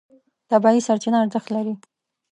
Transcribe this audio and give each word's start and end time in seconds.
طبیعي 0.51 0.81
سرچینه 0.87 1.17
ارزښت 1.23 1.47
لري. 1.55 1.73